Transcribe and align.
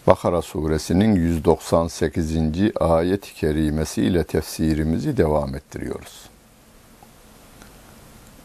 Bakara 0.08 0.42
suresinin 0.42 1.16
198. 1.16 2.36
ayet-i 2.80 3.34
kerimesi 3.34 4.02
ile 4.02 4.24
tefsirimizi 4.24 5.18
devam 5.18 5.56
ettiriyoruz. 5.56 6.30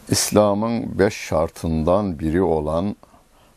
İslam'ın 0.09 0.99
beş 0.99 1.13
şartından 1.13 2.19
biri 2.19 2.41
olan 2.41 2.95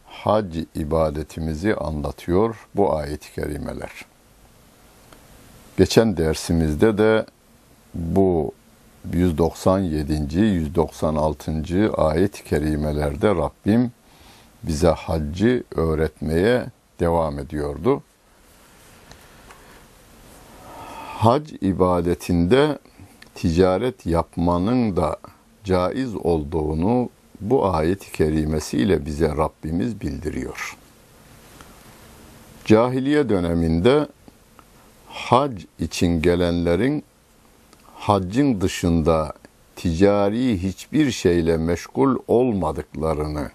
hac 0.07 0.57
ibadetimizi 0.75 1.75
anlatıyor 1.75 2.69
bu 2.75 2.97
ayet-i 2.97 3.35
kerimeler. 3.35 3.91
Geçen 5.77 6.17
dersimizde 6.17 6.99
de 6.99 7.27
bu 7.95 8.53
197. 9.13 10.41
196. 10.41 11.93
ayet-i 11.97 12.45
kerimelerde 12.45 13.29
Rabbim 13.29 13.93
bize 14.63 14.89
haccı 14.89 15.65
öğretmeye 15.75 16.67
devam 17.01 17.39
ediyordu. 17.39 18.03
Hac 21.19 21.53
ibadetinde 21.61 22.79
ticaret 23.35 24.07
yapmanın 24.07 24.97
da 24.97 25.17
caiz 25.69 26.17
olduğunu 26.17 27.11
bu 27.41 27.67
ayet-i 27.67 28.13
kerimesiyle 28.13 29.07
bize 29.07 29.29
Rabbimiz 29.29 30.01
bildiriyor. 30.01 30.77
Cahiliye 32.65 33.29
döneminde 33.29 34.07
hac 35.07 35.63
için 35.79 36.23
gelenlerin 36.23 37.05
haccın 37.95 38.61
dışında 38.61 39.33
ticari 39.77 40.63
hiçbir 40.63 41.11
şeyle 41.11 41.57
meşgul 41.57 42.17
olmadıklarını, 42.29 43.51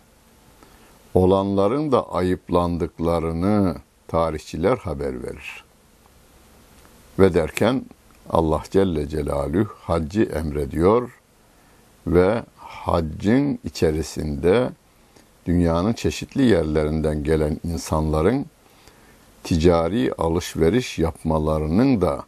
olanların 1.14 1.92
da 1.92 2.14
ayıplandıklarını 2.14 3.76
tarihçiler 4.08 4.78
haber 4.78 5.24
verir. 5.24 5.64
Ve 7.20 7.34
derken 7.34 7.86
Allah 8.30 8.64
Celle 8.72 9.10
Celaluhu 9.10 9.74
haccı 9.82 10.24
emrediyor 10.24 11.23
ve 12.08 12.44
haccın 12.58 13.60
içerisinde 13.64 14.70
dünyanın 15.46 15.94
çeşitli 15.94 16.42
yerlerinden 16.42 17.24
gelen 17.24 17.60
insanların 17.64 18.46
ticari 19.44 20.14
alışveriş 20.18 21.00
yapmalarının 21.00 22.02
da 22.02 22.24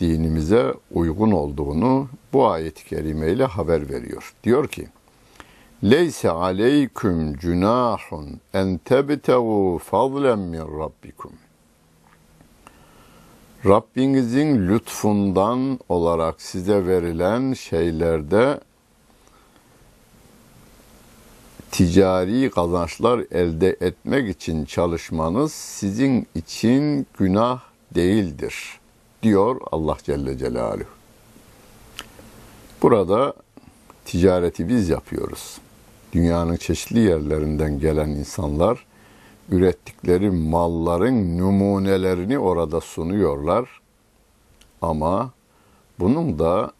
dinimize 0.00 0.74
uygun 0.90 1.30
olduğunu 1.30 2.08
bu 2.32 2.48
ayet-i 2.48 2.84
kerime 2.84 3.32
ile 3.32 3.44
haber 3.44 3.90
veriyor. 3.90 4.34
Diyor 4.44 4.68
ki, 4.68 4.88
Leyse 5.84 6.30
aleyküm 6.30 7.36
cunahun 7.36 8.40
en 8.54 8.78
tebtevu 8.78 9.78
fadlen 9.78 10.38
min 10.38 10.60
rabbikum. 10.60 11.32
Rabbinizin 13.66 14.68
lütfundan 14.68 15.78
olarak 15.88 16.42
size 16.42 16.86
verilen 16.86 17.52
şeylerde 17.52 18.60
ticari 21.74 22.50
kazançlar 22.50 23.24
elde 23.30 23.76
etmek 23.80 24.28
için 24.36 24.64
çalışmanız 24.64 25.52
sizin 25.52 26.26
için 26.34 27.06
günah 27.18 27.60
değildir 27.94 28.54
diyor 29.22 29.60
Allah 29.72 29.96
Celle 30.04 30.38
Celaluhu. 30.38 30.84
Burada 32.82 33.34
ticareti 34.04 34.68
biz 34.68 34.88
yapıyoruz. 34.88 35.58
Dünyanın 36.12 36.56
çeşitli 36.56 36.98
yerlerinden 36.98 37.80
gelen 37.80 38.08
insanlar 38.08 38.86
ürettikleri 39.50 40.30
malların 40.30 41.38
numunelerini 41.38 42.38
orada 42.38 42.80
sunuyorlar. 42.80 43.80
Ama 44.82 45.30
bunun 46.00 46.38
da 46.38 46.72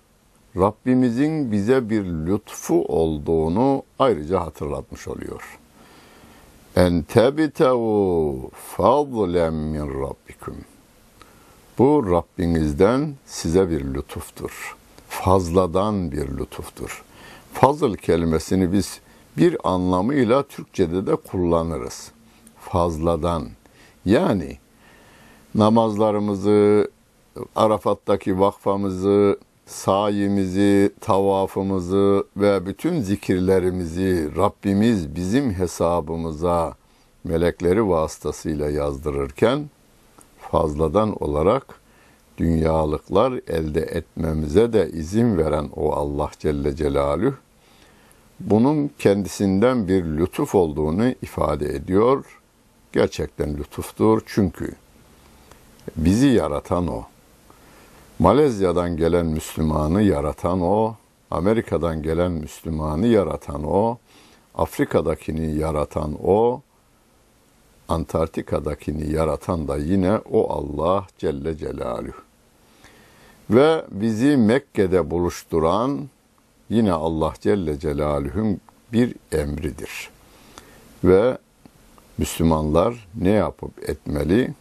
Rabbimizin 0.56 1.52
bize 1.52 1.90
bir 1.90 2.04
lütfu 2.04 2.84
olduğunu 2.84 3.82
ayrıca 3.98 4.40
hatırlatmış 4.40 5.08
oluyor. 5.08 5.58
en 6.76 7.02
tebitevu 7.02 8.50
fadlen 8.54 9.54
min 9.54 10.00
rabbikum. 10.02 10.56
Bu 11.78 12.10
Rabbinizden 12.10 13.14
size 13.26 13.70
bir 13.70 13.94
lütuftur. 13.94 14.76
Fazladan 15.08 16.12
bir 16.12 16.38
lütuftur. 16.38 17.04
Fazıl 17.52 17.94
kelimesini 17.94 18.72
biz 18.72 19.00
bir 19.36 19.56
anlamıyla 19.64 20.42
Türkçede 20.42 21.06
de 21.06 21.16
kullanırız. 21.16 22.12
Fazladan. 22.60 23.48
Yani 24.04 24.58
namazlarımızı, 25.54 26.90
Arafat'taki 27.56 28.40
vakfamızı, 28.40 29.38
sayimizi, 29.66 30.92
tavafımızı 31.00 32.24
ve 32.36 32.66
bütün 32.66 33.00
zikirlerimizi 33.00 34.36
Rabbimiz 34.36 35.14
bizim 35.16 35.50
hesabımıza 35.50 36.74
melekleri 37.24 37.88
vasıtasıyla 37.88 38.70
yazdırırken 38.70 39.70
fazladan 40.38 41.22
olarak 41.22 41.80
dünyalıklar 42.38 43.32
elde 43.32 43.80
etmemize 43.80 44.72
de 44.72 44.90
izin 44.90 45.38
veren 45.38 45.70
o 45.76 45.92
Allah 45.92 46.30
Celle 46.38 46.76
Celaluhu 46.76 47.34
bunun 48.40 48.90
kendisinden 48.98 49.88
bir 49.88 50.04
lütuf 50.04 50.54
olduğunu 50.54 51.08
ifade 51.22 51.66
ediyor. 51.74 52.40
Gerçekten 52.92 53.56
lütuftur 53.56 54.22
çünkü 54.26 54.74
bizi 55.96 56.26
yaratan 56.26 56.88
o. 56.88 57.13
Malezya'dan 58.18 58.96
gelen 58.96 59.26
Müslümanı 59.26 60.02
yaratan 60.02 60.60
o, 60.60 60.94
Amerika'dan 61.30 62.02
gelen 62.02 62.32
Müslümanı 62.32 63.06
yaratan 63.06 63.64
o, 63.64 63.98
Afrika'dakini 64.54 65.58
yaratan 65.58 66.16
o, 66.24 66.62
Antarktika'dakini 67.88 69.12
yaratan 69.12 69.68
da 69.68 69.76
yine 69.76 70.18
o 70.30 70.52
Allah 70.52 71.06
Celle 71.18 71.56
Celaluhu. 71.56 72.22
Ve 73.50 73.84
bizi 73.90 74.36
Mekke'de 74.36 75.10
buluşturan 75.10 76.08
yine 76.70 76.92
Allah 76.92 77.32
Celle 77.40 77.78
Celaluhu'nun 77.78 78.60
bir 78.92 79.14
emridir. 79.32 80.10
Ve 81.04 81.38
Müslümanlar 82.18 83.08
ne 83.14 83.30
yapıp 83.30 83.88
etmeli? 83.88 84.54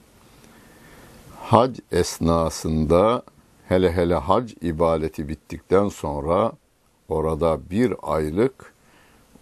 Hac 1.41 1.79
esnasında 1.91 3.23
hele 3.69 3.91
hele 3.91 4.15
hac 4.15 4.53
ibadeti 4.61 5.27
bittikten 5.27 5.89
sonra 5.89 6.51
orada 7.09 7.59
bir 7.69 7.93
aylık 8.01 8.73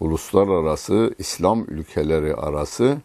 uluslararası 0.00 1.14
İslam 1.18 1.64
ülkeleri 1.68 2.34
arası 2.34 2.98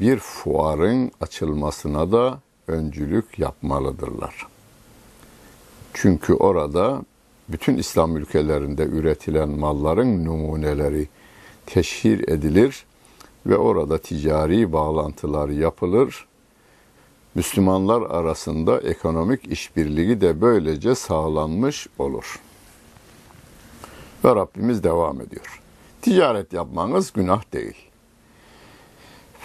bir 0.00 0.18
fuarın 0.18 1.12
açılmasına 1.20 2.12
da 2.12 2.40
öncülük 2.66 3.38
yapmalıdırlar. 3.38 4.46
Çünkü 5.94 6.34
orada 6.34 7.02
bütün 7.48 7.76
İslam 7.76 8.16
ülkelerinde 8.16 8.82
üretilen 8.82 9.48
malların 9.48 10.24
numuneleri 10.24 11.08
teşhir 11.66 12.28
edilir 12.28 12.84
ve 13.46 13.56
orada 13.56 13.98
ticari 13.98 14.72
bağlantılar 14.72 15.48
yapılır. 15.48 16.26
Müslümanlar 17.35 18.01
arasında 18.01 18.79
ekonomik 18.79 19.51
işbirliği 19.51 20.21
de 20.21 20.41
böylece 20.41 20.95
sağlanmış 20.95 21.87
olur. 21.99 22.39
Ve 24.25 24.35
Rabbimiz 24.35 24.83
devam 24.83 25.21
ediyor. 25.21 25.61
Ticaret 26.01 26.53
yapmanız 26.53 27.13
günah 27.13 27.53
değil. 27.53 27.89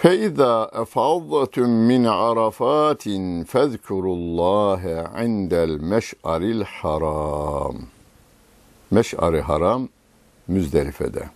فَاِذَا 0.03 0.69
اَفَضَّتُمْ 0.83 1.69
مِنْ 1.89 2.03
عَرَفَاتٍ 2.07 3.03
فَذْكُرُوا 3.45 4.15
اللّٰهَ 4.21 4.83
عِنْدَ 5.19 5.53
الْمَشْعَرِ 5.69 6.63
الْحَرَامِ 6.63 7.75
Meş'ari 8.91 9.41
haram 9.41 9.89
Müzdelife'de. 10.47 11.29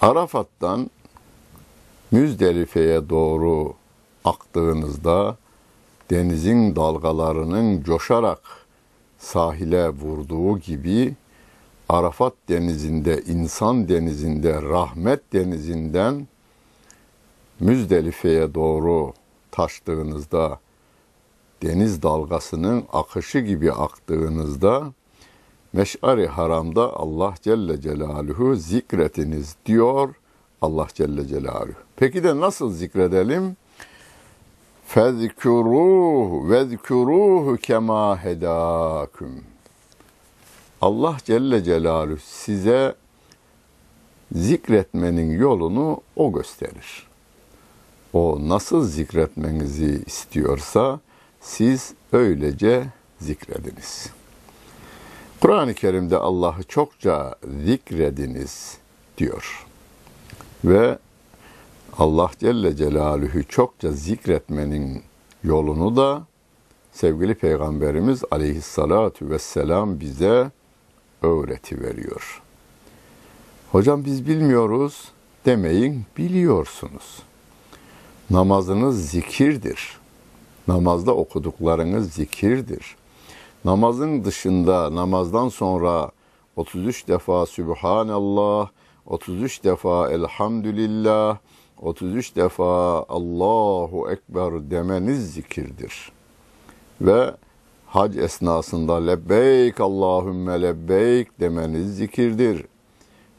Arafat'tan 0.00 0.90
Müzdelife'ye 2.10 3.08
doğru 3.08 3.74
aktığınızda 4.27 5.37
denizin 6.09 6.75
dalgalarının 6.75 7.83
coşarak 7.83 8.41
sahile 9.17 9.89
vurduğu 9.89 10.59
gibi 10.59 11.15
Arafat 11.89 12.33
denizinde, 12.49 13.21
insan 13.21 13.89
denizinde, 13.89 14.61
rahmet 14.61 15.33
denizinden 15.33 16.27
Müzdelife'ye 17.59 18.53
doğru 18.53 19.13
taştığınızda, 19.51 20.59
deniz 21.63 22.03
dalgasının 22.03 22.83
akışı 22.93 23.39
gibi 23.39 23.71
aktığınızda, 23.71 24.93
Meş'ari 25.73 26.27
haramda 26.27 26.93
Allah 26.97 27.33
Celle 27.41 27.81
Celaluhu 27.81 28.55
zikretiniz 28.55 29.55
diyor 29.65 30.15
Allah 30.61 30.87
Celle 30.93 31.27
Celaluhu. 31.27 31.77
Peki 31.95 32.23
de 32.23 32.39
nasıl 32.39 32.71
zikredelim? 32.71 33.57
Fezkuruhu 34.87 36.49
vezkuruhu 36.49 37.57
kema 37.57 38.23
hedakum. 38.23 39.43
Allah 40.81 41.17
Celle 41.25 41.63
Celaluhu 41.63 42.19
size 42.19 42.95
zikretmenin 44.31 45.39
yolunu 45.39 46.01
o 46.15 46.33
gösterir. 46.33 47.07
O 48.13 48.37
nasıl 48.41 48.87
zikretmenizi 48.87 50.03
istiyorsa 50.05 50.99
siz 51.41 51.93
öylece 52.13 52.87
zikrediniz. 53.19 54.09
Kur'an-ı 55.41 55.73
Kerim'de 55.73 56.17
Allah'ı 56.17 56.63
çokça 56.63 57.35
zikrediniz 57.65 58.77
diyor. 59.17 59.65
Ve 60.65 60.97
Allah 61.99 62.31
Celle 62.39 62.75
Celaluhu 62.75 63.43
çokça 63.43 63.91
zikretmenin 63.91 65.03
yolunu 65.43 65.95
da 65.95 66.23
sevgili 66.91 67.35
Peygamberimiz 67.35 68.23
aleyhissalatu 68.31 69.29
vesselam 69.29 69.99
bize 69.99 70.51
öğreti 71.21 71.81
veriyor. 71.81 72.41
Hocam 73.71 74.05
biz 74.05 74.27
bilmiyoruz 74.27 75.07
demeyin 75.45 76.05
biliyorsunuz. 76.17 77.19
Namazınız 78.29 79.09
zikirdir. 79.09 79.97
Namazda 80.67 81.15
okuduklarınız 81.15 82.13
zikirdir. 82.13 82.95
Namazın 83.65 84.23
dışında 84.23 84.95
namazdan 84.95 85.49
sonra 85.49 86.11
33 86.55 87.07
defa 87.07 87.45
Sübhanallah, 87.45 88.69
33 89.05 89.63
defa 89.63 90.11
Elhamdülillah, 90.11 91.37
33 91.81 92.35
defa 92.35 93.05
Allahu 93.09 94.11
Ekber 94.11 94.71
demeniz 94.71 95.33
zikirdir. 95.33 96.11
Ve 97.01 97.31
hac 97.85 98.17
esnasında 98.17 98.95
lebbeyk 98.95 99.79
Allahümme 99.79 100.61
lebbeyk 100.61 101.39
demeniz 101.39 101.97
zikirdir. 101.97 102.65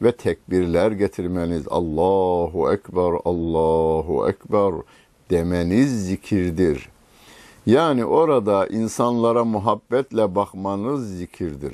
Ve 0.01 0.11
tekbirler 0.11 0.91
getirmeniz 0.91 1.63
Allahu 1.67 2.73
Ekber, 2.73 3.13
Allahu 3.25 4.29
Ekber 4.29 4.73
demeniz 5.29 6.05
zikirdir. 6.07 6.89
Yani 7.65 8.05
orada 8.05 8.67
insanlara 8.67 9.45
muhabbetle 9.45 10.35
bakmanız 10.35 11.17
zikirdir. 11.17 11.73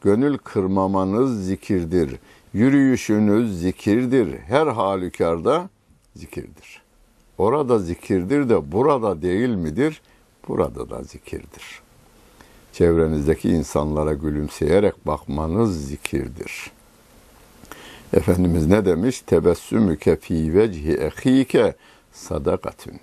Gönül 0.00 0.38
kırmamanız 0.38 1.46
zikirdir. 1.46 2.18
Yürüyüşünüz 2.52 3.60
zikirdir. 3.60 4.38
Her 4.38 4.66
halükarda 4.66 5.68
zikirdir. 6.16 6.82
Orada 7.38 7.78
zikirdir 7.78 8.48
de 8.48 8.72
burada 8.72 9.22
değil 9.22 9.48
midir? 9.48 10.02
Burada 10.48 10.90
da 10.90 11.02
zikirdir. 11.02 11.82
Çevrenizdeki 12.72 13.48
insanlara 13.48 14.12
gülümseyerek 14.12 15.06
bakmanız 15.06 15.86
zikirdir. 15.86 16.70
Efendimiz 18.12 18.66
ne 18.66 18.84
demiş? 18.84 19.20
Tebessümüke 19.20 20.16
fi 20.16 20.54
vecihi 20.54 20.92
ehike 20.92 21.74
sadakatün. 22.12 23.00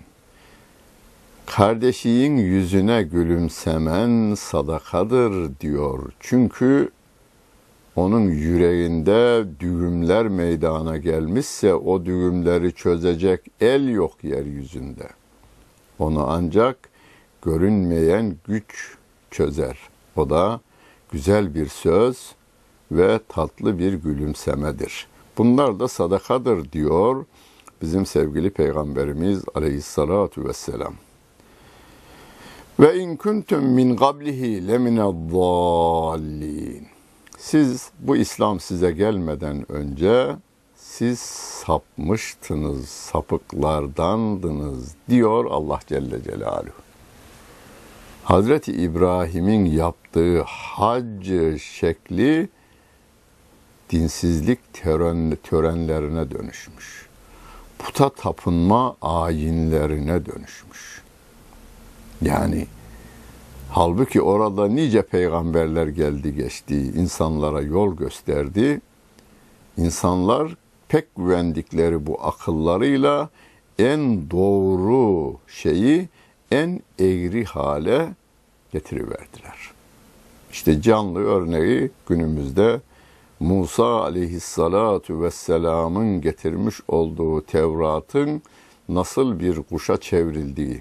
Kardeşinin 1.46 2.36
yüzüne 2.36 3.02
gülümsemen 3.02 4.34
sadakadır 4.34 5.60
diyor. 5.60 6.12
Çünkü 6.20 6.90
onun 8.00 8.30
yüreğinde 8.30 9.44
düğümler 9.60 10.28
meydana 10.28 10.96
gelmişse 10.96 11.74
o 11.74 12.04
düğümleri 12.04 12.72
çözecek 12.72 13.40
el 13.60 13.88
yok 13.88 14.24
yeryüzünde. 14.24 15.08
Onu 15.98 16.24
ancak 16.28 16.76
görünmeyen 17.42 18.36
güç 18.48 18.96
çözer. 19.30 19.78
O 20.16 20.30
da 20.30 20.60
güzel 21.12 21.54
bir 21.54 21.66
söz 21.66 22.34
ve 22.92 23.20
tatlı 23.28 23.78
bir 23.78 23.92
gülümsemedir. 23.92 25.06
Bunlar 25.38 25.80
da 25.80 25.88
sadakadır 25.88 26.72
diyor 26.72 27.24
bizim 27.82 28.06
sevgili 28.06 28.50
peygamberimiz 28.50 29.42
aleyhissalatu 29.54 30.44
vesselam. 30.44 30.94
Ve 32.80 32.98
in 32.98 33.16
kuntum 33.16 33.64
min 33.64 33.96
qablihi 33.96 34.68
lemined-dallin. 34.68 36.89
Siz 37.40 37.90
bu 37.98 38.16
İslam 38.16 38.60
size 38.60 38.90
gelmeden 38.90 39.72
önce 39.72 40.36
siz 40.76 41.20
sapmıştınız, 41.20 42.88
sapıklardandınız 42.88 44.94
diyor 45.08 45.44
Allah 45.44 45.80
Celle 45.86 46.22
Celaluhu. 46.22 46.72
Hazreti 48.24 48.72
İbrahim'in 48.72 49.64
yaptığı 49.64 50.42
hac 50.42 51.26
şekli 51.60 52.48
dinsizlik 53.90 54.74
tören, 54.74 55.38
törenlerine 55.42 56.30
dönüşmüş. 56.30 57.06
Puta 57.78 58.08
tapınma 58.08 58.96
ayinlerine 59.02 60.26
dönüşmüş. 60.26 61.02
Yani 62.22 62.66
halbuki 63.70 64.22
orada 64.22 64.68
nice 64.68 65.02
peygamberler 65.02 65.86
geldi 65.86 66.34
geçti, 66.34 66.76
insanlara 66.76 67.60
yol 67.62 67.96
gösterdi. 67.96 68.80
İnsanlar 69.76 70.56
pek 70.88 71.16
güvendikleri 71.16 72.06
bu 72.06 72.24
akıllarıyla 72.24 73.28
en 73.78 74.30
doğru 74.30 75.36
şeyi 75.46 76.08
en 76.50 76.80
eğri 76.98 77.44
hale 77.44 78.08
getiriverdiler. 78.72 79.70
İşte 80.52 80.82
canlı 80.82 81.20
örneği 81.20 81.90
günümüzde 82.08 82.80
Musa 83.40 84.02
aleyhissalatu 84.02 85.22
vesselamın 85.22 86.20
getirmiş 86.20 86.76
olduğu 86.88 87.42
Tevrat'ın 87.42 88.42
nasıl 88.88 89.40
bir 89.40 89.62
kuşa 89.62 90.00
çevrildiği, 90.00 90.80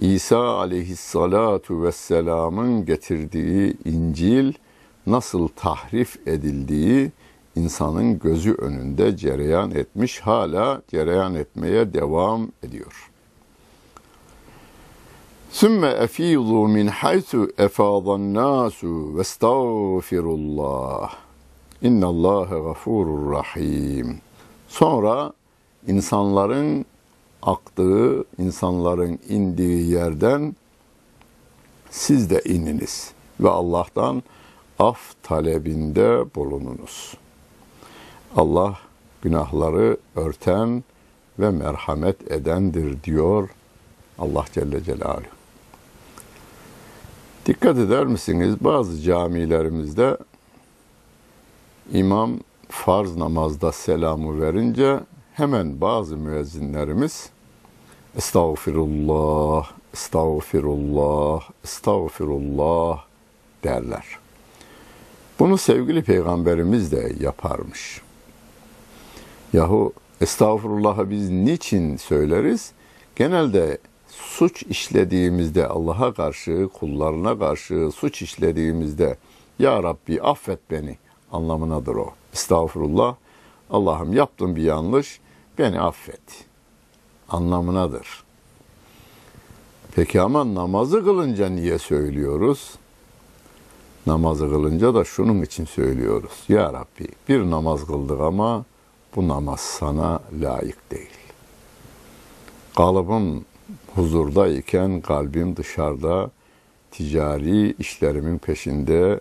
İsa 0.00 0.38
aleyhissalatu 0.38 1.82
vesselamın 1.82 2.84
getirdiği 2.84 3.76
İncil 3.84 4.52
nasıl 5.06 5.48
tahrif 5.48 6.28
edildiği 6.28 7.10
insanın 7.56 8.18
gözü 8.18 8.54
önünde 8.54 9.16
cereyan 9.16 9.70
etmiş, 9.70 10.20
hala 10.20 10.82
cereyan 10.90 11.34
etmeye 11.34 11.94
devam 11.94 12.48
ediyor. 12.62 13.10
Sümme 15.50 15.88
efizu 15.88 16.68
min 16.68 16.86
haythu 16.86 17.48
efâzan 17.58 18.34
nâsu 18.34 19.16
ve 19.16 19.20
estağfirullah. 19.20 21.14
İnnallâhe 21.82 22.58
gafurur 22.58 23.32
rahim. 23.32 24.18
Sonra 24.68 25.32
insanların 25.86 26.84
aktığı, 27.42 28.24
insanların 28.38 29.18
indiği 29.28 29.90
yerden 29.90 30.56
siz 31.90 32.30
de 32.30 32.42
ininiz 32.44 33.12
ve 33.40 33.48
Allah'tan 33.48 34.22
af 34.78 34.98
talebinde 35.22 36.34
bulununuz. 36.34 37.14
Allah 38.36 38.78
günahları 39.22 39.96
örten 40.16 40.84
ve 41.38 41.50
merhamet 41.50 42.32
edendir 42.32 43.02
diyor 43.02 43.48
Allah 44.18 44.44
Celle 44.52 44.84
Celaluhu. 44.84 45.24
Dikkat 47.46 47.78
eder 47.78 48.06
misiniz? 48.06 48.54
Bazı 48.60 49.00
camilerimizde 49.02 50.16
imam 51.92 52.40
farz 52.68 53.16
namazda 53.16 53.72
selamı 53.72 54.40
verince 54.42 55.00
hemen 55.34 55.80
bazı 55.80 56.16
müezzinlerimiz 56.16 57.30
Estağfirullah, 58.16 59.70
estağfirullah, 59.94 61.50
estağfirullah 61.64 63.04
derler. 63.64 64.04
Bunu 65.38 65.58
sevgili 65.58 66.02
peygamberimiz 66.02 66.92
de 66.92 67.12
yaparmış. 67.20 68.00
Yahu 69.52 69.92
estağfurullah'ı 70.20 71.10
biz 71.10 71.30
niçin 71.30 71.96
söyleriz? 71.96 72.72
Genelde 73.16 73.78
suç 74.08 74.62
işlediğimizde 74.62 75.66
Allah'a 75.66 76.14
karşı, 76.14 76.68
kullarına 76.68 77.38
karşı 77.38 77.90
suç 77.94 78.22
işlediğimizde 78.22 79.16
Ya 79.58 79.82
Rabbi 79.82 80.22
affet 80.22 80.58
beni 80.70 80.98
anlamınadır 81.32 81.94
o. 81.94 82.14
Estağfurullah. 82.32 83.14
Allah'ım 83.70 84.12
yaptım 84.12 84.56
bir 84.56 84.62
yanlış, 84.62 85.20
beni 85.58 85.80
affet 85.80 86.44
anlamınadır. 87.28 88.24
Peki 89.94 90.20
ama 90.20 90.54
namazı 90.54 91.04
kılınca 91.04 91.48
niye 91.48 91.78
söylüyoruz? 91.78 92.74
Namazı 94.06 94.50
kılınca 94.50 94.94
da 94.94 95.04
şunun 95.04 95.42
için 95.42 95.64
söylüyoruz. 95.64 96.32
Ya 96.48 96.72
Rabbi 96.72 97.08
bir 97.28 97.50
namaz 97.50 97.86
kıldık 97.86 98.20
ama 98.20 98.64
bu 99.16 99.28
namaz 99.28 99.60
sana 99.60 100.20
layık 100.40 100.90
değil. 100.90 101.10
Kalıbım 102.76 103.44
huzurdayken 103.94 105.00
kalbim 105.00 105.56
dışarıda 105.56 106.30
ticari 106.90 107.74
işlerimin 107.78 108.38
peşinde, 108.38 109.20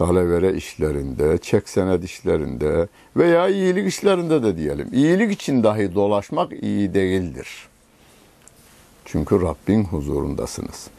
dalavere 0.00 0.52
işlerinde, 0.54 1.38
çek 1.38 1.68
senet 1.68 2.04
işlerinde 2.04 2.88
veya 3.16 3.48
iyilik 3.48 3.88
işlerinde 3.88 4.42
de 4.42 4.56
diyelim. 4.56 4.88
İyilik 4.92 5.32
için 5.32 5.62
dahi 5.64 5.94
dolaşmak 5.94 6.52
iyi 6.62 6.94
değildir. 6.94 7.68
Çünkü 9.04 9.42
Rabbin 9.42 9.84
huzurundasınız. 9.84 10.90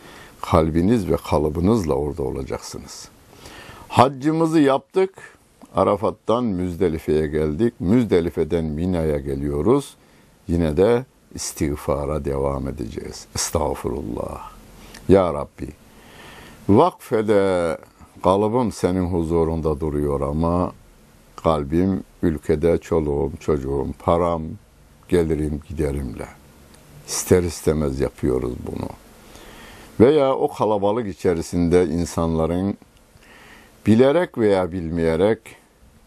Kalbiniz 0.41 1.10
ve 1.10 1.17
kalıbınızla 1.29 1.93
orada 1.93 2.24
olacaksınız. 2.24 3.10
Haccımızı 3.88 4.60
yaptık. 4.60 5.13
Arafat'tan 5.75 6.43
Müzdelife'ye 6.43 7.27
geldik. 7.27 7.74
Müzdelife'den 7.79 8.65
Mina'ya 8.65 9.17
geliyoruz. 9.17 9.96
Yine 10.48 10.77
de 10.77 11.05
istiğfara 11.36 12.25
devam 12.25 12.67
edeceğiz. 12.67 13.25
Estağfurullah. 13.36 14.51
Ya 15.10 15.34
Rabbi, 15.34 15.67
vakfede 16.70 17.77
kalıbım 18.23 18.71
senin 18.71 19.05
huzurunda 19.05 19.79
duruyor 19.79 20.21
ama 20.21 20.71
kalbim 21.35 22.03
ülkede 22.23 22.77
çoluğum, 22.77 23.31
çocuğum, 23.39 23.87
param, 23.99 24.43
gelirim, 25.09 25.61
giderimle. 25.69 26.27
İster 27.07 27.43
istemez 27.43 27.99
yapıyoruz 27.99 28.53
bunu. 28.71 28.89
Veya 29.99 30.35
o 30.35 30.53
kalabalık 30.53 31.07
içerisinde 31.07 31.85
insanların 31.85 32.77
bilerek 33.87 34.37
veya 34.37 34.71
bilmeyerek 34.71 35.39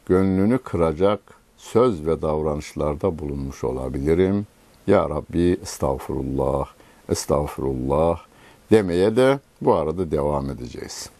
gönlünü 0.07 0.59
kıracak 0.59 1.21
söz 1.57 2.07
ve 2.07 2.23
davranışlarda 2.23 3.19
bulunmuş 3.19 3.65
olabilirim. 3.65 4.47
Ya 4.87 5.11
Rabbi 5.11 5.59
estağfurullah, 5.63 6.67
estağfurullah 7.09 8.21
demeye 8.71 9.17
de 9.17 9.39
bu 9.61 9.75
arada 9.75 10.11
devam 10.11 10.51
edeceğiz. 10.51 11.11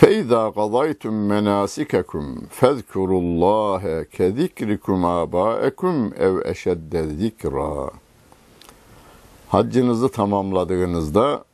فَاِذَا 0.00 0.42
قَضَيْتُمْ 0.58 1.14
مَنَاسِكَكُمْ 1.32 2.24
فَذْكُرُوا 2.60 3.20
اللّٰهَ 3.26 4.02
كَذِكْرِكُمْ 4.16 4.98
آبَاءَكُمْ 5.22 5.94
اَوْ 6.26 6.34
اَشَدَّ 6.52 6.92
ذِكْرًا 7.22 7.90
Haccınızı 9.48 10.08
tamamladığınızda 10.08 11.44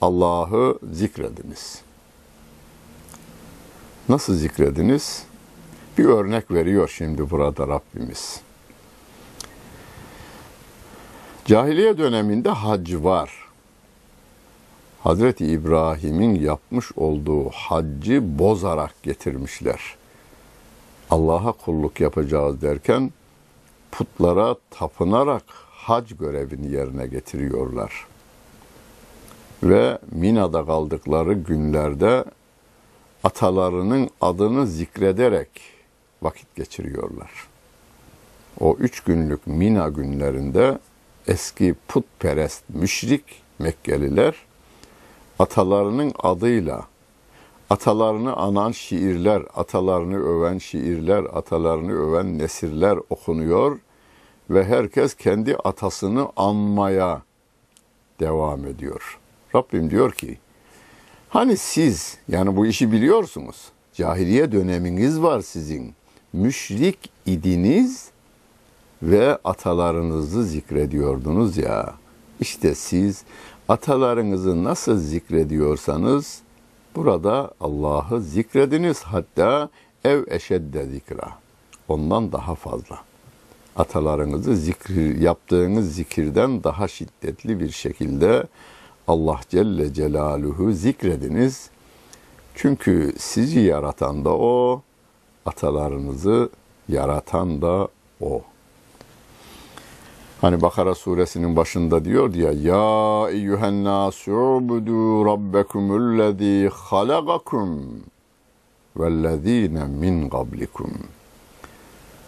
Allah'ı 0.00 0.78
zikrediniz. 0.92 1.82
Nasıl 4.08 4.34
zikrediniz? 4.34 5.24
Bir 5.98 6.04
örnek 6.04 6.50
veriyor 6.50 6.92
şimdi 6.96 7.30
burada 7.30 7.68
Rabbimiz. 7.68 8.40
Cahiliye 11.44 11.98
döneminde 11.98 12.48
hac 12.48 12.94
var. 12.94 13.43
Hazreti 15.05 15.45
İbrahim'in 15.45 16.35
yapmış 16.35 16.91
olduğu 16.97 17.49
haccı 17.49 18.39
bozarak 18.39 19.03
getirmişler. 19.03 19.95
Allah'a 21.09 21.51
kulluk 21.51 21.99
yapacağız 21.99 22.61
derken 22.61 23.11
putlara 23.91 24.55
tapınarak 24.71 25.43
hac 25.71 26.11
görevini 26.19 26.71
yerine 26.71 27.07
getiriyorlar. 27.07 28.07
Ve 29.63 29.97
Mina'da 30.11 30.65
kaldıkları 30.65 31.33
günlerde 31.33 32.25
atalarının 33.23 34.09
adını 34.21 34.67
zikrederek 34.67 35.49
vakit 36.21 36.55
geçiriyorlar. 36.55 37.31
O 38.59 38.75
üç 38.79 38.99
günlük 38.99 39.47
Mina 39.47 39.89
günlerinde 39.89 40.79
eski 41.27 41.75
putperest 41.87 42.63
müşrik 42.69 43.23
Mekkeliler 43.59 44.35
atalarının 45.39 46.13
adıyla 46.23 46.85
atalarını 47.69 48.35
anan 48.35 48.71
şiirler, 48.71 49.43
atalarını 49.55 50.17
öven 50.17 50.57
şiirler, 50.57 51.23
atalarını 51.33 51.93
öven 51.93 52.39
nesirler 52.39 52.97
okunuyor 53.09 53.79
ve 54.49 54.63
herkes 54.63 55.13
kendi 55.13 55.55
atasını 55.55 56.27
anmaya 56.35 57.21
devam 58.19 58.65
ediyor. 58.65 59.19
Rabbim 59.55 59.89
diyor 59.89 60.11
ki, 60.11 60.37
hani 61.29 61.57
siz 61.57 62.17
yani 62.27 62.55
bu 62.55 62.65
işi 62.65 62.91
biliyorsunuz, 62.91 63.55
cahiliye 63.93 64.51
döneminiz 64.51 65.21
var 65.21 65.41
sizin, 65.41 65.93
müşrik 66.33 67.09
idiniz 67.25 68.09
ve 69.03 69.37
atalarınızı 69.43 70.43
zikrediyordunuz 70.43 71.57
ya. 71.57 71.93
İşte 72.39 72.75
siz 72.75 73.23
atalarınızı 73.69 74.63
nasıl 74.63 74.97
zikrediyorsanız 74.97 76.41
burada 76.95 77.51
Allah'ı 77.59 78.21
zikrediniz 78.21 79.03
hatta 79.03 79.69
ev 80.05 80.23
eşedde 80.27 80.85
zikra. 80.85 81.31
Ondan 81.87 82.31
daha 82.31 82.55
fazla. 82.55 82.99
Atalarınızı 83.75 84.55
zikir, 84.55 85.17
yaptığınız 85.21 85.95
zikirden 85.95 86.63
daha 86.63 86.87
şiddetli 86.87 87.59
bir 87.59 87.71
şekilde 87.71 88.43
Allah 89.07 89.39
Celle 89.49 89.93
Celaluhu 89.93 90.71
zikrediniz. 90.71 91.69
Çünkü 92.55 93.13
sizi 93.17 93.59
yaratan 93.59 94.25
da 94.25 94.29
O, 94.29 94.81
atalarınızı 95.45 96.49
yaratan 96.89 97.61
da 97.61 97.87
O. 98.21 98.41
Hani 100.45 100.61
Bakara 100.61 100.95
suresinin 100.95 101.55
başında 101.55 102.05
diyor 102.05 102.33
ya 102.33 102.51
Ya 102.51 103.29
eyyühen 103.29 103.83
nasu'budu 103.83 105.25
rabbekumullezî 105.25 106.69
halagakum 106.73 107.99
vellezîne 108.97 109.85
min 109.85 110.29
qablikum. 110.29 110.91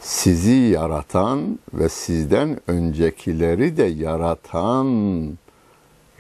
Sizi 0.01 0.51
yaratan 0.51 1.59
ve 1.73 1.89
sizden 1.89 2.59
öncekileri 2.67 3.77
de 3.77 3.83
yaratan 3.83 4.87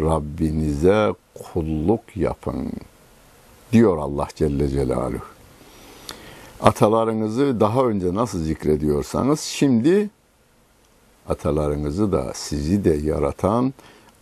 Rabbinize 0.01 1.13
kulluk 1.33 2.17
yapın 2.17 2.71
diyor 3.71 3.97
Allah 3.97 4.27
Celle 4.35 4.67
Celaluhu. 4.67 5.25
Atalarınızı 6.61 7.59
daha 7.59 7.83
önce 7.83 8.13
nasıl 8.13 8.43
zikrediyorsanız 8.43 9.39
şimdi 9.39 10.09
atalarınızı 11.29 12.11
da 12.11 12.31
sizi 12.33 12.83
de 12.83 12.93
yaratan 12.93 13.73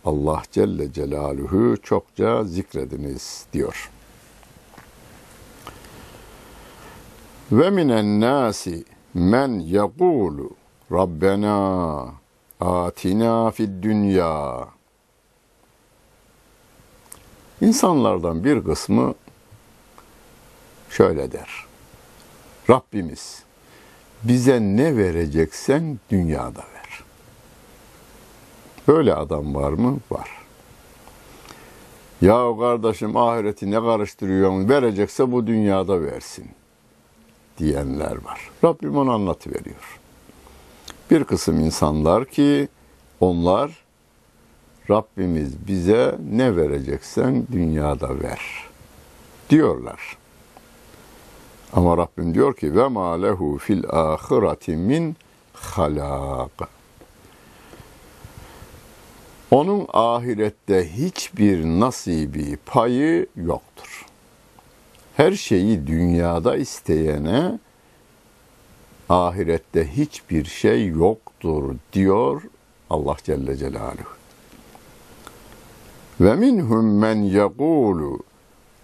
Allah 0.04 0.42
Celle 0.52 0.92
Celaluhu 0.92 1.76
çokça 1.82 2.44
zikrediniz 2.44 3.46
diyor. 3.52 3.90
Ve 7.52 7.70
minen 7.70 8.20
nasi 8.20 8.84
men 9.14 9.48
yekulu 9.48 10.50
Rabbena 10.92 12.06
atina 12.60 13.50
fid 13.50 13.82
dünya 13.82 14.68
İnsanlardan 17.60 18.44
bir 18.44 18.64
kısmı 18.64 19.14
şöyle 20.90 21.32
der. 21.32 21.66
Rabbimiz 22.70 23.42
bize 24.22 24.60
ne 24.60 24.96
vereceksen 24.96 25.98
dünyada 26.10 26.58
ver. 26.58 26.75
Böyle 28.88 29.14
adam 29.14 29.54
var 29.54 29.72
mı? 29.72 29.98
Var. 30.10 30.30
Ya 32.20 32.56
kardeşim 32.58 33.16
ahireti 33.16 33.70
ne 33.70 33.80
karıştırıyorsun? 33.80 34.68
Verecekse 34.68 35.32
bu 35.32 35.46
dünyada 35.46 36.02
versin 36.02 36.46
diyenler 37.58 38.24
var. 38.24 38.50
Rabbim 38.64 38.96
onu 38.96 39.12
anlatıveriyor. 39.12 40.00
Bir 41.10 41.24
kısım 41.24 41.60
insanlar 41.60 42.24
ki 42.24 42.68
onlar 43.20 43.70
Rabbimiz 44.90 45.66
bize 45.68 46.18
ne 46.32 46.56
vereceksen 46.56 47.46
dünyada 47.52 48.20
ver 48.20 48.40
diyorlar. 49.50 50.16
Ama 51.72 51.96
Rabbim 51.96 52.34
diyor 52.34 52.56
ki 52.56 52.76
ve 52.76 52.88
ma 52.88 53.12
lehu 53.22 53.58
fil 53.58 53.84
ahireti 53.90 54.76
min 54.76 55.16
halak. 55.52 56.75
Onun 59.50 59.86
ahirette 59.92 60.92
hiçbir 60.92 61.64
nasibi, 61.64 62.56
payı 62.66 63.26
yoktur. 63.36 64.06
Her 65.16 65.32
şeyi 65.32 65.86
dünyada 65.86 66.56
isteyene 66.56 67.58
ahirette 69.08 69.96
hiçbir 69.96 70.44
şey 70.44 70.86
yoktur 70.86 71.76
diyor 71.92 72.42
Allah 72.90 73.16
Celle 73.24 73.56
Celaluhu. 73.56 74.16
Ve 76.20 76.34
minhum 76.34 76.98
men 76.98 77.16
yekulu 77.16 78.18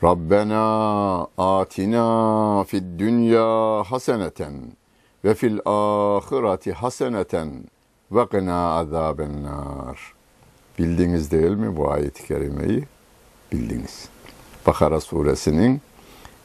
Rabbena 0.04 1.26
atina 1.38 2.64
fid 2.64 2.98
dünya 2.98 3.82
haseneten 3.86 4.54
ve 5.24 5.34
fil 5.34 5.58
ahireti 5.64 6.72
haseneten 6.72 7.64
ve 8.12 8.26
qina 8.28 8.76
azaben 8.76 9.42
nar. 9.42 10.21
Bildiniz 10.82 11.30
değil 11.30 11.50
mi 11.50 11.76
bu 11.76 11.90
ayet-i 11.90 12.26
kerimeyi? 12.26 12.84
Bildiniz. 13.52 14.08
Bakara 14.66 15.00
suresinin 15.00 15.80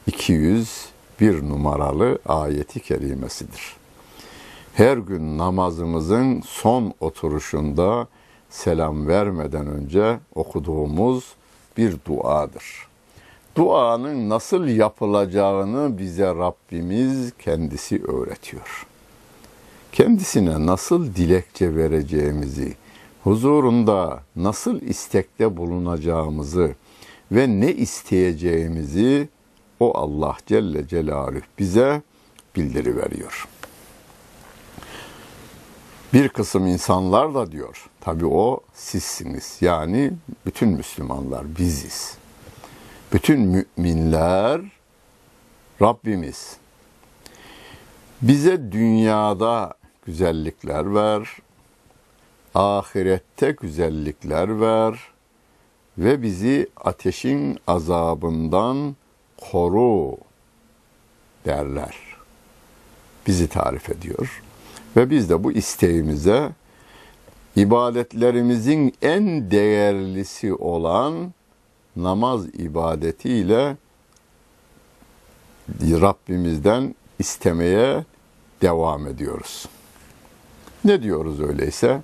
201 0.06 0.78
numaralı 1.20 2.18
ayeti 2.26 2.80
kerimesidir. 2.80 3.76
Her 4.74 4.96
gün 4.96 5.38
namazımızın 5.38 6.40
son 6.40 6.94
oturuşunda 7.00 8.06
selam 8.50 9.06
vermeden 9.06 9.66
önce 9.66 10.18
okuduğumuz 10.34 11.24
bir 11.76 11.96
duadır. 12.06 12.88
Duanın 13.56 14.28
nasıl 14.28 14.66
yapılacağını 14.66 15.98
bize 15.98 16.26
Rabbimiz 16.26 17.32
kendisi 17.38 18.04
öğretiyor. 18.04 18.86
Kendisine 19.92 20.66
nasıl 20.66 21.14
dilekçe 21.14 21.76
vereceğimizi, 21.76 22.74
huzurunda 23.24 24.22
nasıl 24.36 24.80
istekte 24.80 25.56
bulunacağımızı 25.56 26.74
ve 27.32 27.60
ne 27.60 27.72
isteyeceğimizi 27.74 29.28
o 29.80 29.98
Allah 29.98 30.36
Celle 30.46 30.88
Celaluhu 30.88 31.40
bize 31.58 32.02
bildiri 32.56 32.96
veriyor. 32.96 33.48
Bir 36.12 36.28
kısım 36.28 36.66
insanlar 36.66 37.34
da 37.34 37.52
diyor, 37.52 37.86
tabi 38.00 38.26
o 38.26 38.60
sizsiniz. 38.74 39.58
Yani 39.60 40.12
bütün 40.46 40.68
Müslümanlar 40.68 41.56
biziz. 41.58 42.16
Bütün 43.12 43.40
müminler 43.40 44.60
Rabbimiz. 45.82 46.56
Bize 48.22 48.72
dünyada 48.72 49.74
güzellikler 50.06 50.94
ver, 50.94 51.28
ahirette 52.58 53.50
güzellikler 53.50 54.60
ver 54.60 54.98
ve 55.98 56.22
bizi 56.22 56.68
ateşin 56.76 57.58
azabından 57.66 58.96
koru 59.50 60.16
derler. 61.44 61.96
Bizi 63.26 63.48
tarif 63.48 63.90
ediyor. 63.90 64.42
Ve 64.96 65.10
biz 65.10 65.30
de 65.30 65.44
bu 65.44 65.52
isteğimize 65.52 66.50
ibadetlerimizin 67.56 68.94
en 69.02 69.50
değerlisi 69.50 70.54
olan 70.54 71.32
namaz 71.96 72.46
ibadetiyle 72.46 73.76
Rabbimizden 75.82 76.94
istemeye 77.18 78.04
devam 78.62 79.06
ediyoruz. 79.06 79.68
Ne 80.84 81.02
diyoruz 81.02 81.40
öyleyse? 81.40 82.02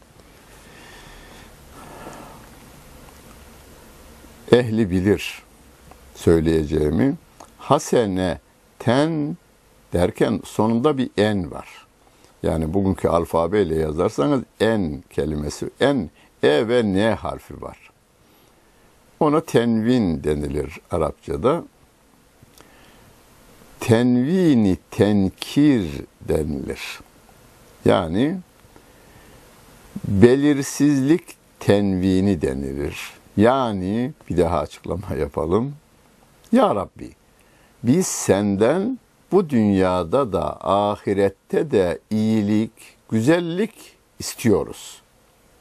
Ehli 4.52 4.90
bilir 4.90 5.42
söyleyeceğimi. 6.14 7.14
Hasene 7.58 8.38
ten 8.78 9.36
derken 9.92 10.40
sonunda 10.44 10.98
bir 10.98 11.10
en 11.16 11.50
var. 11.50 11.68
Yani 12.42 12.74
bugünkü 12.74 13.08
alfabeyle 13.08 13.74
yazarsanız 13.74 14.42
en 14.60 15.04
kelimesi, 15.10 15.70
en, 15.80 16.10
e 16.42 16.68
ve 16.68 16.82
n 16.92 17.14
harfi 17.14 17.62
var. 17.62 17.90
Ona 19.20 19.40
tenvin 19.40 20.24
denilir 20.24 20.80
Arapçada. 20.90 21.64
Tenvini 23.80 24.78
tenkir 24.90 25.86
denilir. 26.20 27.00
Yani 27.84 28.38
belirsizlik 30.08 31.22
tenvini 31.60 32.42
denilir. 32.42 33.12
Yani 33.36 34.12
bir 34.30 34.36
daha 34.36 34.58
açıklama 34.58 35.16
yapalım. 35.20 35.74
Ya 36.52 36.74
Rabbi 36.74 37.10
biz 37.82 38.06
senden 38.06 38.98
bu 39.32 39.50
dünyada 39.50 40.32
da 40.32 40.56
ahirette 40.60 41.70
de 41.70 41.98
iyilik, 42.10 42.72
güzellik 43.10 43.74
istiyoruz. 44.18 45.02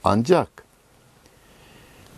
Ancak 0.04 0.64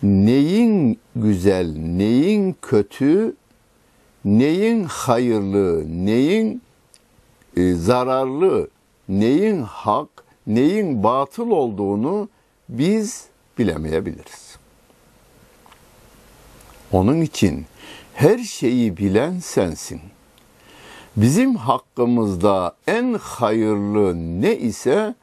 neyin 0.02 0.98
güzel, 1.16 1.76
neyin 1.76 2.56
kötü, 2.62 3.36
neyin 4.24 4.84
hayırlı, 4.84 5.84
neyin 6.06 6.62
e, 7.56 7.74
zararlı, 7.74 8.68
neyin 9.08 9.62
hak, 9.62 10.08
neyin 10.46 11.02
batıl 11.02 11.50
olduğunu 11.50 12.28
biz 12.68 13.26
bilemeyebiliriz. 13.58 14.45
Onun 16.92 17.20
için 17.20 17.66
her 18.14 18.38
şeyi 18.38 18.96
bilen 18.96 19.38
sensin. 19.38 20.00
Bizim 21.16 21.56
hakkımızda 21.56 22.76
en 22.86 23.14
hayırlı 23.14 24.14
ne 24.16 24.56
ise 24.56 25.14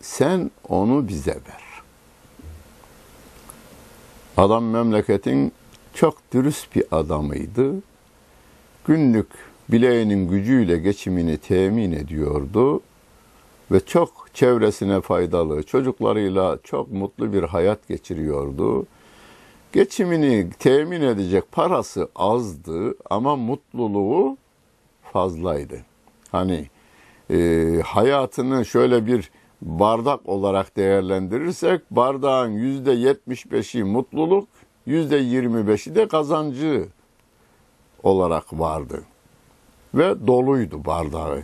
sen 0.00 0.50
onu 0.68 1.08
bize 1.08 1.34
ver. 1.34 1.82
Adam 4.36 4.64
memleketin 4.64 5.52
çok 5.94 6.32
dürüst 6.32 6.76
bir 6.76 6.84
adamıydı. 6.90 7.74
Günlük 8.86 9.28
bileğinin 9.68 10.28
gücüyle 10.28 10.78
geçimini 10.78 11.38
temin 11.38 11.92
ediyordu 11.92 12.80
ve 13.70 13.80
çok 13.80 14.26
çevresine 14.34 15.00
faydalı, 15.00 15.62
çocuklarıyla 15.62 16.58
çok 16.64 16.92
mutlu 16.92 17.32
bir 17.32 17.42
hayat 17.42 17.88
geçiriyordu. 17.88 18.86
Geçimini 19.72 20.50
temin 20.58 21.00
edecek 21.00 21.52
parası 21.52 22.08
azdı 22.16 22.94
ama 23.10 23.36
mutluluğu 23.36 24.36
fazlaydı. 25.12 25.80
Hani 26.32 26.66
e, 27.30 27.80
hayatını 27.84 28.64
şöyle 28.64 29.06
bir 29.06 29.30
bardak 29.62 30.28
olarak 30.28 30.76
değerlendirirsek 30.76 31.80
bardağın 31.90 32.50
yüzde 32.50 32.92
yetmiş 32.92 33.52
beşi 33.52 33.84
mutluluk, 33.84 34.48
yüzde 34.86 35.16
yirmi 35.16 35.68
beşi 35.68 35.94
de 35.94 36.08
kazancı 36.08 36.88
olarak 38.02 38.52
vardı. 38.52 39.02
Ve 39.94 40.26
doluydu 40.26 40.84
bardağı. 40.84 41.42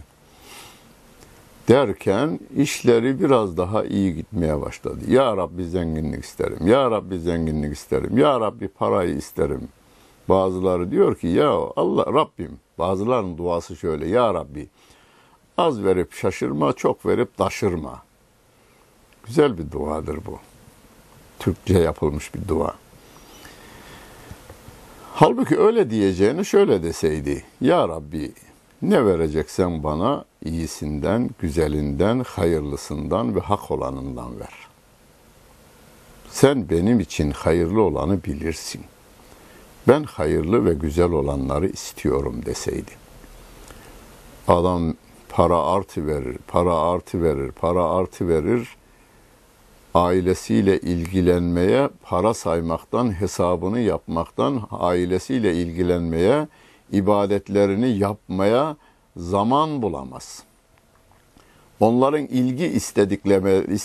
Derken 1.69 2.41
işleri 2.57 3.21
biraz 3.21 3.57
daha 3.57 3.85
iyi 3.85 4.15
gitmeye 4.15 4.61
başladı. 4.61 5.01
Ya 5.09 5.37
Rabbi 5.37 5.65
zenginlik 5.65 6.25
isterim, 6.25 6.67
Ya 6.67 6.91
Rabbi 6.91 7.21
zenginlik 7.21 7.73
isterim, 7.77 8.19
Ya 8.19 8.41
Rabbi 8.41 8.69
parayı 8.69 9.17
isterim. 9.17 9.69
Bazıları 10.29 10.91
diyor 10.91 11.17
ki 11.17 11.27
ya 11.27 11.51
Allah 11.77 12.07
Rabbim, 12.07 12.59
bazılarının 12.79 13.39
duası 13.39 13.77
şöyle, 13.77 14.09
Ya 14.09 14.35
Rabbi 14.35 14.69
az 15.59 15.85
verip 15.85 16.13
şaşırma, 16.13 16.73
çok 16.73 17.07
verip 17.07 17.37
taşırma. 17.37 18.03
Güzel 19.27 19.59
bir 19.59 19.71
duadır 19.71 20.19
bu. 20.27 20.39
Türkçe 21.39 21.79
yapılmış 21.79 22.35
bir 22.35 22.49
dua. 22.49 22.75
Halbuki 25.15 25.59
öyle 25.59 25.91
diyeceğini 25.91 26.45
şöyle 26.45 26.83
deseydi. 26.83 27.45
Ya 27.61 27.89
Rabbi 27.89 28.33
ne 28.83 29.07
vereceksen 29.07 29.83
bana 29.83 30.25
iyisinden, 30.45 31.31
güzelinden, 31.41 32.25
hayırlısından 32.29 33.35
ve 33.37 33.41
hak 33.41 33.71
olanından 33.71 34.41
ver. 34.41 34.55
Sen 36.31 36.71
benim 36.71 37.01
için 37.01 37.31
hayırlı 37.31 37.83
olanı 37.83 38.25
bilirsin. 38.25 38.83
Ben 39.89 40.03
hayırlı 40.03 40.65
ve 40.65 40.75
güzel 40.75 41.11
olanları 41.11 41.67
istiyorum 41.69 42.41
deseydi. 42.47 42.91
Adam 44.49 44.95
para 45.29 45.63
artı 45.63 46.07
verir, 46.07 46.39
para 46.49 46.75
artı 46.75 47.23
verir, 47.23 47.53
para 47.53 47.85
artı 47.85 48.29
verir 48.29 48.77
ailesiyle 49.97 50.81
ilgilenmeye, 50.81 51.89
para 52.03 52.35
saymaktan, 52.35 53.21
hesabını 53.21 53.81
yapmaktan, 53.81 54.63
ailesiyle 54.71 55.55
ilgilenmeye, 55.55 56.49
ibadetlerini 56.93 57.99
yapmaya 57.99 58.77
zaman 59.17 59.83
bulamaz. 59.83 60.43
Onların 61.81 62.27
ilgi 62.27 62.67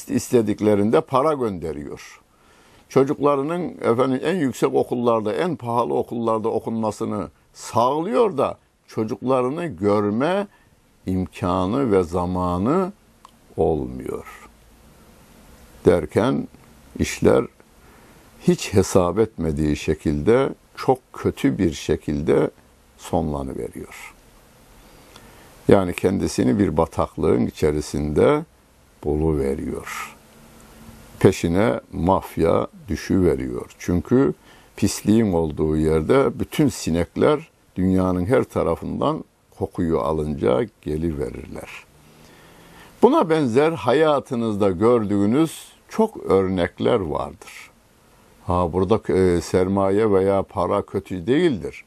istediklerinde 0.10 1.02
para 1.02 1.34
gönderiyor. 1.34 2.22
Çocuklarının 2.90 3.70
efendim 3.82 4.22
en 4.24 4.36
yüksek 4.36 4.74
okullarda, 4.74 5.34
en 5.34 5.56
pahalı 5.56 5.94
okullarda 5.94 6.50
okunmasını 6.50 7.30
sağlıyor 7.54 8.38
da 8.38 8.58
çocuklarını 8.88 9.66
görme 9.66 10.48
imkanı 11.06 11.92
ve 11.92 12.04
zamanı 12.04 12.92
olmuyor 13.58 14.42
derken 15.86 16.48
işler 17.00 17.46
hiç 18.42 18.74
hesap 18.74 19.20
etmediği 19.20 19.76
şekilde 19.76 20.50
çok 20.76 21.00
kötü 21.14 21.58
bir 21.58 21.74
şekilde 21.74 22.50
sonlanıveriyor. 23.02 24.14
Yani 25.68 25.94
kendisini 25.94 26.60
bir 26.60 26.78
bataklığın 26.78 27.46
içerisinde 27.46 28.46
bulu 29.04 29.40
veriyor. 29.40 30.16
Peşine 31.20 31.80
mafya 31.94 32.68
düşü 32.88 33.24
veriyor. 33.24 33.76
Çünkü 33.80 34.34
pisliğin 34.76 35.34
olduğu 35.34 35.78
yerde 35.78 36.40
bütün 36.40 36.68
sinekler 36.70 37.50
dünyanın 37.76 38.26
her 38.26 38.44
tarafından 38.44 39.24
kokuyu 39.60 40.00
alınca 40.00 40.68
geliverirler. 40.82 41.70
Buna 43.02 43.30
benzer 43.30 43.72
hayatınızda 43.72 44.70
gördüğünüz 44.70 45.72
çok 45.90 46.18
örnekler 46.18 47.00
vardır. 47.00 47.72
Ha 48.46 48.74
burada 48.74 49.14
e, 49.14 49.42
sermaye 49.42 50.12
veya 50.12 50.44
para 50.44 50.82
kötü 50.82 51.28
değildir. 51.28 51.84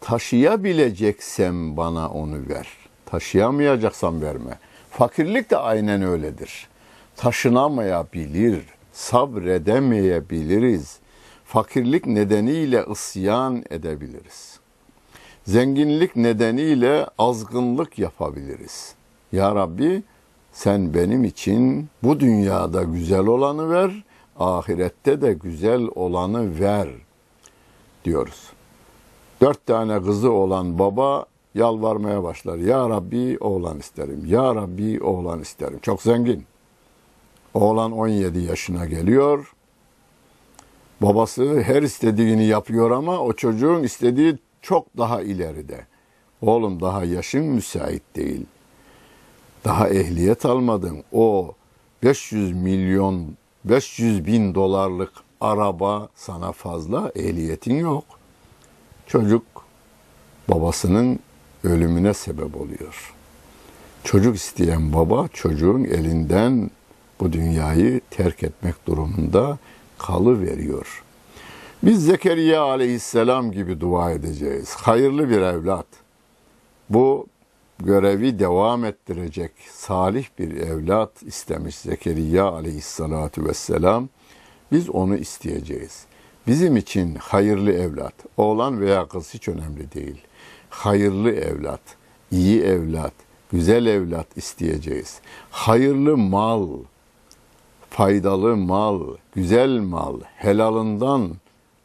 Taşıyabileceksem 0.00 1.76
bana 1.76 2.08
onu 2.08 2.48
ver. 2.48 2.68
Taşıyamayacaksam 3.06 4.22
verme. 4.22 4.58
Fakirlik 4.90 5.50
de 5.50 5.56
aynen 5.56 6.02
öyledir. 6.02 6.68
Taşınamayabilir, 7.16 8.64
sabredemeyebiliriz. 8.92 10.98
Fakirlik 11.44 12.06
nedeniyle 12.06 12.84
isyan 12.92 13.64
edebiliriz. 13.70 14.58
Zenginlik 15.46 16.16
nedeniyle 16.16 17.06
azgınlık 17.18 17.98
yapabiliriz. 17.98 18.94
Ya 19.32 19.54
Rabbi 19.54 20.02
sen 20.52 20.94
benim 20.94 21.24
için 21.24 21.88
bu 22.02 22.20
dünyada 22.20 22.82
güzel 22.82 23.26
olanı 23.26 23.70
ver, 23.70 24.04
ahirette 24.38 25.20
de 25.20 25.32
güzel 25.32 25.88
olanı 25.94 26.60
ver 26.60 26.88
diyoruz. 28.04 28.52
Dört 29.40 29.66
tane 29.66 30.02
kızı 30.02 30.30
olan 30.30 30.78
baba 30.78 31.26
yalvarmaya 31.54 32.22
başlar. 32.22 32.58
Ya 32.58 32.88
Rabbi 32.88 33.38
oğlan 33.40 33.78
isterim. 33.78 34.22
Ya 34.26 34.54
Rabbi 34.54 35.02
oğlan 35.02 35.40
isterim. 35.40 35.78
Çok 35.82 36.02
zengin. 36.02 36.44
Oğlan 37.54 37.92
17 37.92 38.38
yaşına 38.38 38.86
geliyor. 38.86 39.52
Babası 41.00 41.62
her 41.62 41.82
istediğini 41.82 42.44
yapıyor 42.44 42.90
ama 42.90 43.18
o 43.18 43.32
çocuğun 43.32 43.82
istediği 43.82 44.38
çok 44.62 44.98
daha 44.98 45.22
ileride. 45.22 45.86
Oğlum 46.42 46.80
daha 46.80 47.04
yaşın 47.04 47.44
müsait 47.44 48.02
değil.'' 48.16 48.60
daha 49.64 49.88
ehliyet 49.88 50.44
almadın. 50.44 51.04
O 51.12 51.52
500 52.02 52.52
milyon, 52.52 53.36
500 53.64 54.26
bin 54.26 54.54
dolarlık 54.54 55.12
araba 55.40 56.08
sana 56.14 56.52
fazla, 56.52 57.12
ehliyetin 57.16 57.74
yok. 57.74 58.04
Çocuk 59.12 59.42
babasının 60.48 61.18
ölümüne 61.64 62.14
sebep 62.14 62.56
oluyor. 62.56 63.14
Çocuk 64.04 64.36
isteyen 64.36 64.92
baba 64.92 65.28
çocuğun 65.28 65.84
elinden 65.84 66.70
bu 67.20 67.32
dünyayı 67.32 68.00
terk 68.10 68.42
etmek 68.42 68.86
durumunda 68.86 69.58
kalı 69.98 70.42
veriyor. 70.42 71.02
Biz 71.82 72.04
Zekeriya 72.04 72.62
aleyhisselam 72.62 73.52
gibi 73.52 73.80
dua 73.80 74.10
edeceğiz. 74.10 74.74
Hayırlı 74.74 75.28
bir 75.28 75.40
evlat. 75.40 75.86
Bu 76.90 77.26
görevi 77.78 78.38
devam 78.38 78.84
ettirecek 78.84 79.52
salih 79.72 80.26
bir 80.38 80.56
evlat 80.56 81.22
istemiş 81.22 81.76
Zekeriya 81.76 82.44
aleyhissalatu 82.44 83.44
vesselam. 83.44 84.08
Biz 84.72 84.90
onu 84.90 85.16
isteyeceğiz. 85.16 86.09
Bizim 86.50 86.76
için 86.76 87.14
hayırlı 87.14 87.72
evlat, 87.72 88.14
oğlan 88.36 88.80
veya 88.80 89.08
kız 89.08 89.34
hiç 89.34 89.48
önemli 89.48 89.92
değil. 89.92 90.20
Hayırlı 90.70 91.30
evlat, 91.32 91.80
iyi 92.30 92.62
evlat, 92.62 93.12
güzel 93.52 93.86
evlat 93.86 94.26
isteyeceğiz. 94.36 95.20
Hayırlı 95.50 96.16
mal, 96.16 96.68
faydalı 97.90 98.56
mal, 98.56 99.00
güzel 99.34 99.78
mal, 99.78 100.20
helalından 100.36 101.30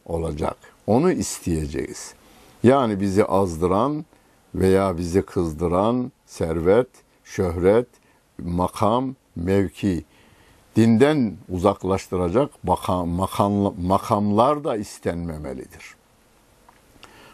olacak. 0.05 0.57
Onu 0.87 1.11
isteyeceğiz. 1.11 2.13
Yani 2.63 3.01
bizi 3.01 3.25
azdıran 3.25 4.05
veya 4.55 4.97
bizi 4.97 5.21
kızdıran 5.21 6.11
servet, 6.25 6.89
şöhret, 7.23 7.87
makam, 8.43 9.15
mevki, 9.35 10.05
dinden 10.75 11.37
uzaklaştıracak 11.49 12.63
makam, 12.63 13.09
makam, 13.09 13.73
makamlar 13.81 14.63
da 14.63 14.75
istenmemelidir. 14.75 15.95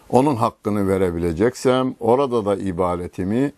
Onun 0.10 0.36
hakkını 0.36 0.88
verebileceksem 0.88 1.95
orada 1.99 2.45
da 2.45 2.56
ibadetimi 2.56 3.54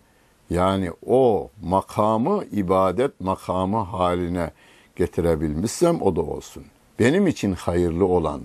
yani 0.50 0.90
o 1.06 1.50
makamı 1.62 2.44
ibadet 2.52 3.20
makamı 3.20 3.78
haline 3.78 4.50
getirebilmişsem 4.96 6.02
o 6.02 6.16
da 6.16 6.20
olsun. 6.20 6.64
Benim 6.98 7.26
için 7.26 7.52
hayırlı 7.52 8.06
olan 8.06 8.40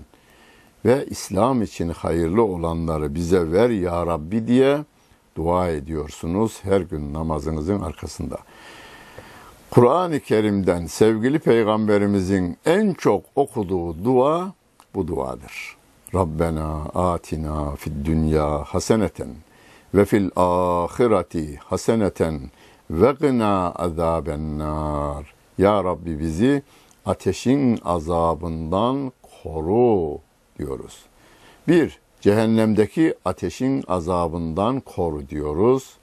ve 0.84 1.06
İslam 1.06 1.62
için 1.62 1.88
hayırlı 1.88 2.42
olanları 2.42 3.14
bize 3.14 3.52
ver 3.52 3.70
ya 3.70 4.06
Rabbi 4.06 4.46
diye 4.46 4.84
dua 5.36 5.68
ediyorsunuz 5.68 6.58
her 6.62 6.80
gün 6.80 7.14
namazınızın 7.14 7.80
arkasında. 7.80 8.38
Kur'an-ı 9.70 10.20
Kerim'den 10.20 10.86
sevgili 10.86 11.38
peygamberimizin 11.38 12.56
en 12.66 12.94
çok 12.94 13.24
okuduğu 13.36 14.04
dua 14.04 14.52
bu 14.94 15.08
duadır. 15.08 15.76
Rabbena 16.14 16.82
atina 16.94 17.76
fid 17.76 18.06
dünya 18.06 18.64
haseneten 18.64 19.28
ve 19.94 20.04
fil 20.04 20.30
ahireti 20.36 21.56
haseneten 21.56 22.40
ve 22.90 23.12
gına 23.20 23.70
azaben 23.70 24.58
nar. 24.58 25.34
Ya 25.58 25.84
Rabbi 25.84 26.18
bizi 26.18 26.62
ateşin 27.06 27.78
azabından 27.84 29.12
koru 29.42 30.18
diyoruz. 30.58 30.98
Bir, 31.68 31.98
cehennemdeki 32.20 33.14
ateşin 33.24 33.84
azabından 33.88 34.80
koru 34.80 35.28
diyoruz. 35.28 35.96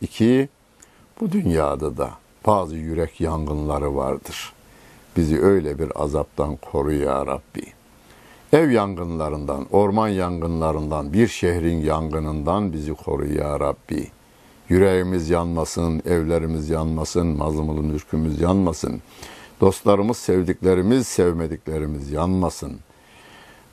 İki, 0.00 0.48
bu 1.20 1.32
dünyada 1.32 1.96
da 1.96 2.23
bazı 2.46 2.76
yürek 2.76 3.20
yangınları 3.20 3.96
vardır. 3.96 4.52
Bizi 5.16 5.42
öyle 5.42 5.78
bir 5.78 6.02
azaptan 6.02 6.56
koru 6.56 6.92
ya 6.92 7.26
Rabbi. 7.26 7.62
Ev 8.52 8.70
yangınlarından, 8.70 9.66
orman 9.70 10.08
yangınlarından, 10.08 11.12
bir 11.12 11.28
şehrin 11.28 11.82
yangınından 11.82 12.72
bizi 12.72 12.94
koru 12.94 13.26
ya 13.26 13.60
Rabbi. 13.60 14.08
Yüreğimiz 14.68 15.30
yanmasın, 15.30 16.02
evlerimiz 16.06 16.70
yanmasın, 16.70 17.26
mazlumlu 17.26 17.82
mülkümüz 17.82 18.40
yanmasın. 18.40 19.02
Dostlarımız, 19.60 20.16
sevdiklerimiz, 20.16 21.06
sevmediklerimiz 21.06 22.12
yanmasın. 22.12 22.72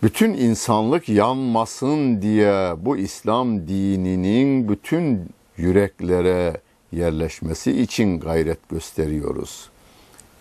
Bütün 0.04 0.34
insanlık 0.34 1.10
yanmasın 1.10 2.22
diye 2.22 2.74
bu 2.78 2.98
İslam 2.98 3.68
dininin 3.68 4.70
bütün 4.70 5.30
yüreklere 5.58 6.62
yerleşmesi 6.92 7.82
için 7.82 8.20
gayret 8.20 8.70
gösteriyoruz. 8.70 9.70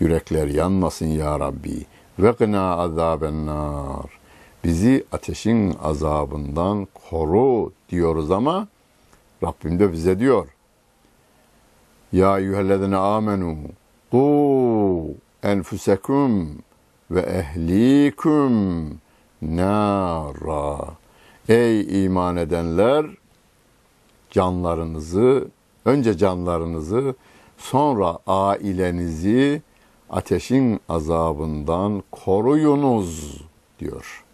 Yürekler 0.01 0.47
yanmasın 0.47 1.07
ya 1.07 1.41
Rabbi. 1.41 1.87
Ve 2.19 2.31
gına 2.39 2.77
azaben 2.77 3.47
nar. 3.47 4.21
Bizi 4.65 5.05
ateşin 5.13 5.75
azabından 5.83 6.89
koru 7.11 7.73
diyoruz 7.89 8.31
ama 8.31 8.69
Rabbim 9.43 9.79
de 9.79 9.93
bize 9.93 10.19
diyor. 10.19 10.49
Ya 12.13 12.39
eyyühellezine 12.39 12.97
amenu 12.97 13.57
qu 14.11 15.15
enfusekum 15.43 16.59
ve 17.11 17.21
ehlikum 17.21 18.89
nara. 19.43 20.79
Ey 21.49 22.05
iman 22.05 22.37
edenler 22.37 23.07
canlarınızı 24.31 25.49
önce 25.85 26.19
canlarınızı 26.19 27.15
sonra 27.59 28.19
ailenizi 28.27 29.63
ateşin 30.11 30.81
azabından 30.89 32.03
koruyunuz 32.11 33.41
diyor. 33.79 34.25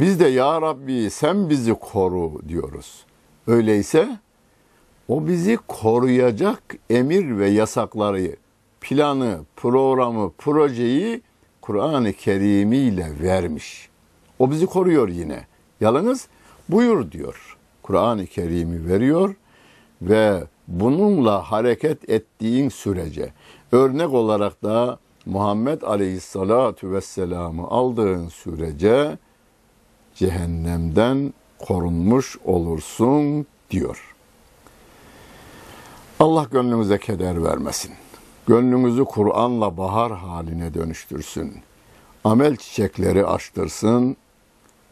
Biz 0.00 0.20
de 0.20 0.26
ya 0.26 0.62
Rabbi 0.62 1.10
sen 1.10 1.50
bizi 1.50 1.74
koru 1.74 2.48
diyoruz. 2.48 3.04
Öyleyse 3.46 4.18
o 5.08 5.26
bizi 5.26 5.58
koruyacak 5.68 6.76
emir 6.90 7.38
ve 7.38 7.48
yasakları, 7.48 8.36
planı, 8.80 9.40
programı, 9.56 10.32
projeyi 10.38 11.22
Kur'an-ı 11.60 12.12
Kerim 12.12 12.72
ile 12.72 13.06
vermiş. 13.22 13.88
O 14.38 14.50
bizi 14.50 14.66
koruyor 14.66 15.08
yine. 15.08 15.46
Yalnız 15.80 16.28
buyur 16.68 17.12
diyor. 17.12 17.56
Kur'an-ı 17.82 18.26
Kerim'i 18.26 18.88
veriyor 18.88 19.34
ve 20.02 20.44
bununla 20.68 21.42
hareket 21.52 22.10
ettiğin 22.10 22.68
sürece 22.68 23.32
örnek 23.72 24.12
olarak 24.12 24.62
da 24.62 24.98
Muhammed 25.26 25.82
Aleyhisselatü 25.82 26.90
Vesselam'ı 26.92 27.66
aldığın 27.66 28.28
sürece 28.28 29.18
cehennemden 30.14 31.34
korunmuş 31.58 32.38
olursun 32.44 33.46
diyor. 33.70 34.14
Allah 36.20 36.46
gönlünüze 36.50 36.98
keder 36.98 37.44
vermesin. 37.44 37.92
Gönlünüzü 38.46 39.04
Kur'an'la 39.04 39.76
bahar 39.76 40.12
haline 40.12 40.74
dönüştürsün. 40.74 41.52
Amel 42.24 42.56
çiçekleri 42.56 43.26
açtırsın. 43.26 44.16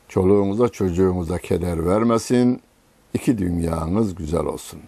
Çoluğunuza 0.08 0.68
çocuğunuza 0.68 1.38
keder 1.38 1.86
vermesin. 1.86 2.60
İki 3.14 3.38
dünyanız 3.38 4.14
güzel 4.14 4.44
olsun 4.44 4.80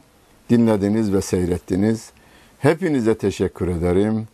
dinlediniz 0.51 1.13
ve 1.13 1.21
seyrettiniz. 1.21 2.11
Hepinize 2.59 3.19
teşekkür 3.19 3.69
ederim. 3.69 4.29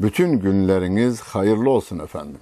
Bütün 0.00 0.40
günleriniz 0.40 1.20
hayırlı 1.20 1.70
olsun 1.70 1.98
efendim. 1.98 2.40